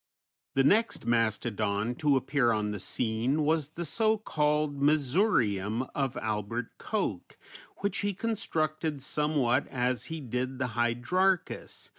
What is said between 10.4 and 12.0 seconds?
the Hydrarchus (see p.